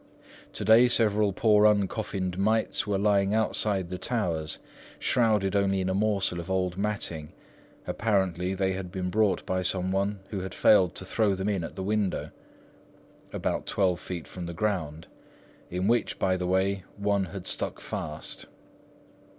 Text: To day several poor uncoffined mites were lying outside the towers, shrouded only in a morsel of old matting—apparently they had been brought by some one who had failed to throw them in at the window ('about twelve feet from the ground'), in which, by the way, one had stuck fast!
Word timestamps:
To 0.53 0.65
day 0.65 0.87
several 0.87 1.31
poor 1.31 1.65
uncoffined 1.67 2.35
mites 2.35 2.87
were 2.87 2.97
lying 2.97 3.35
outside 3.35 3.89
the 3.91 3.99
towers, 3.99 4.57
shrouded 4.97 5.55
only 5.55 5.79
in 5.79 5.89
a 5.89 5.93
morsel 5.93 6.39
of 6.39 6.49
old 6.49 6.75
matting—apparently 6.75 8.55
they 8.55 8.73
had 8.73 8.91
been 8.91 9.11
brought 9.11 9.45
by 9.45 9.61
some 9.61 9.91
one 9.91 10.21
who 10.31 10.39
had 10.39 10.55
failed 10.55 10.95
to 10.95 11.05
throw 11.05 11.35
them 11.35 11.49
in 11.49 11.63
at 11.63 11.75
the 11.75 11.83
window 11.83 12.31
('about 13.31 13.67
twelve 13.67 13.99
feet 13.99 14.27
from 14.27 14.47
the 14.47 14.55
ground'), 14.55 15.05
in 15.69 15.87
which, 15.87 16.17
by 16.17 16.35
the 16.35 16.47
way, 16.47 16.83
one 16.97 17.25
had 17.25 17.45
stuck 17.45 17.79
fast! 17.79 18.47